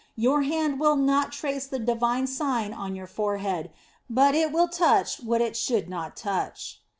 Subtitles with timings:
[0.15, 3.69] Your hand will not trace the Divine Sign on your forehead,
[4.09, 6.79] but it will touch what it should never touch.